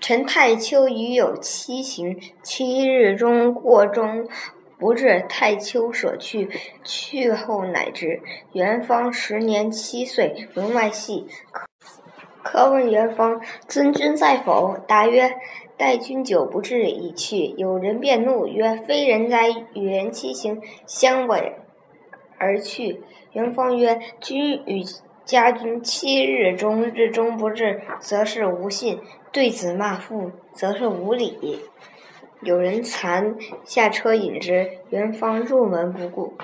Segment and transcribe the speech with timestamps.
[0.00, 4.26] 陈太丘与有七行，七日中过中
[4.78, 5.26] 不至。
[5.28, 6.48] 太丘所去，
[6.82, 8.22] 去后乃至。
[8.52, 11.26] 元方十年七岁，门外戏。
[12.42, 15.34] 客问元方：“尊君在否？”答曰
[15.76, 19.50] ：“待君久不至，已去。”有人便怒曰：“非人哉！
[19.74, 21.56] 与人七行，相违
[22.38, 24.82] 而去。”元方曰：“君与
[25.30, 28.96] 家君七日中日中不至，则是无信；
[29.30, 31.60] 对子骂父，则是无礼。”
[32.42, 34.68] 有人惭，下车引之。
[34.88, 36.34] 元方入门不顾。